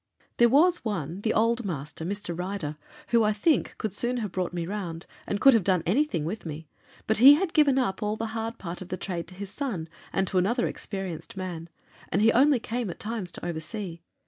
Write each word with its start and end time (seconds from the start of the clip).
"There 0.37 0.49
was 0.49 0.83
one 0.83 1.21
the 1.21 1.31
old 1.31 1.63
master, 1.63 2.03
Mr. 2.03 2.35
Ryder 2.35 2.75
who, 3.09 3.23
I 3.23 3.33
think, 3.33 3.75
could 3.77 3.93
soon 3.93 4.17
have 4.17 4.31
brought 4.31 4.51
me 4.51 4.65
round, 4.65 5.05
and 5.27 5.39
could 5.39 5.53
have 5.53 5.63
done 5.63 5.83
anything 5.85 6.25
with 6.25 6.43
me; 6.43 6.67
but 7.05 7.19
he 7.19 7.35
had 7.35 7.53
given 7.53 7.77
up 7.77 8.01
all 8.01 8.15
the 8.15 8.25
hard 8.33 8.57
part 8.57 8.81
of 8.81 8.89
the 8.89 8.97
trade 8.97 9.27
to 9.27 9.35
his 9.35 9.51
son 9.51 9.87
and 10.11 10.25
to 10.25 10.39
another 10.39 10.65
experienced 10.65 11.37
man, 11.37 11.69
and 12.09 12.23
he 12.23 12.31
only 12.33 12.59
came 12.59 12.89
at 12.89 12.99
times 12.99 13.31
to 13.33 13.45
oversee. 13.45 13.99